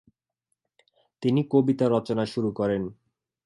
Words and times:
তিনি 1.23 1.41
কবিতা 1.51 1.85
রচনা 1.87 2.23
শুরু 2.25 2.49
করেন। 2.51 2.83